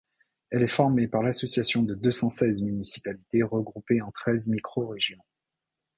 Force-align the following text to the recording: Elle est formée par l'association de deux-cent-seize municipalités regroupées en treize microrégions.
Elle 0.49 0.63
est 0.63 0.67
formée 0.67 1.07
par 1.07 1.21
l'association 1.21 1.83
de 1.83 1.93
deux-cent-seize 1.93 2.59
municipalités 2.63 3.43
regroupées 3.43 4.01
en 4.01 4.09
treize 4.11 4.47
microrégions. 4.47 5.21